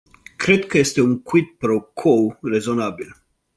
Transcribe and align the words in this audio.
Cred 0.37 0.65
că 0.67 0.77
este 0.77 1.01
un 1.01 1.21
quid 1.21 1.45
pro 1.45 1.81
quo 1.81 2.37
rezonabil. 2.41 3.15